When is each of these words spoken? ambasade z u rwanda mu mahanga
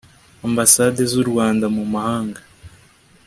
ambasade 0.47 1.01
z 1.11 1.13
u 1.21 1.23
rwanda 1.29 1.65
mu 1.75 1.83
mahanga 1.93 2.41